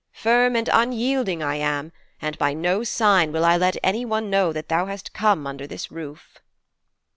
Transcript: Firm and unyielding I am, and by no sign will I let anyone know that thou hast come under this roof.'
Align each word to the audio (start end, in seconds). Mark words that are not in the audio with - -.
Firm 0.15 0.55
and 0.55 0.67
unyielding 0.73 1.43
I 1.43 1.57
am, 1.57 1.91
and 2.19 2.35
by 2.39 2.55
no 2.55 2.83
sign 2.83 3.31
will 3.31 3.45
I 3.45 3.55
let 3.55 3.77
anyone 3.83 4.31
know 4.31 4.51
that 4.51 4.67
thou 4.67 4.87
hast 4.87 5.13
come 5.13 5.45
under 5.45 5.67
this 5.67 5.91
roof.' 5.91 6.39